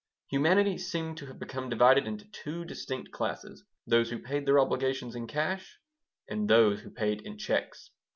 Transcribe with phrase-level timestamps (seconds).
[0.31, 5.13] Humanity seemed to have become divided into two distinct classes those who paid their obligations
[5.13, 5.77] in cash
[6.27, 7.91] and those who paid them in checks.